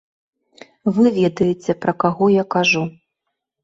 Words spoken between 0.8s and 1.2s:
Вы